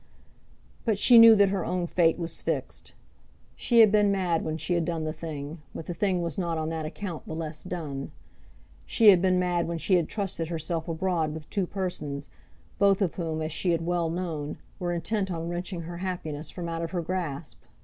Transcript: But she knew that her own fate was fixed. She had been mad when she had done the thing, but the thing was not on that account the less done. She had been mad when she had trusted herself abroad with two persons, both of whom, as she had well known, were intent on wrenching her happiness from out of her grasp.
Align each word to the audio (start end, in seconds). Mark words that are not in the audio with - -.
But 0.83 0.97
she 0.97 1.19
knew 1.19 1.35
that 1.35 1.49
her 1.49 1.63
own 1.63 1.85
fate 1.85 2.17
was 2.17 2.41
fixed. 2.41 2.95
She 3.55 3.81
had 3.81 3.91
been 3.91 4.11
mad 4.11 4.43
when 4.43 4.57
she 4.57 4.73
had 4.73 4.83
done 4.83 5.03
the 5.03 5.13
thing, 5.13 5.61
but 5.75 5.85
the 5.85 5.93
thing 5.93 6.23
was 6.23 6.39
not 6.39 6.57
on 6.57 6.69
that 6.69 6.87
account 6.87 7.27
the 7.27 7.35
less 7.35 7.63
done. 7.63 8.11
She 8.87 9.09
had 9.11 9.21
been 9.21 9.37
mad 9.37 9.67
when 9.67 9.77
she 9.77 9.97
had 9.97 10.09
trusted 10.09 10.47
herself 10.47 10.87
abroad 10.87 11.35
with 11.35 11.47
two 11.51 11.67
persons, 11.67 12.31
both 12.79 12.99
of 12.99 13.13
whom, 13.13 13.43
as 13.43 13.51
she 13.51 13.73
had 13.73 13.85
well 13.85 14.09
known, 14.09 14.57
were 14.79 14.91
intent 14.91 15.29
on 15.29 15.47
wrenching 15.47 15.81
her 15.81 15.97
happiness 15.97 16.49
from 16.49 16.67
out 16.67 16.81
of 16.81 16.89
her 16.89 17.03
grasp. 17.03 17.61